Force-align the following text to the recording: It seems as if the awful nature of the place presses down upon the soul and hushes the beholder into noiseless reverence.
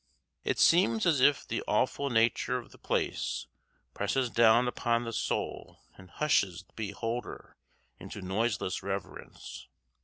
It 0.43 0.57
seems 0.57 1.05
as 1.05 1.19
if 1.21 1.47
the 1.47 1.61
awful 1.67 2.09
nature 2.09 2.57
of 2.57 2.71
the 2.71 2.79
place 2.79 3.45
presses 3.93 4.31
down 4.31 4.67
upon 4.67 5.03
the 5.03 5.13
soul 5.13 5.83
and 5.95 6.09
hushes 6.09 6.63
the 6.63 6.73
beholder 6.73 7.55
into 7.99 8.19
noiseless 8.23 8.81
reverence. 8.81 9.67